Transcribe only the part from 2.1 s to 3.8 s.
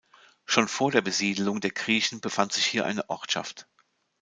befand sich hier eine Ortschaft.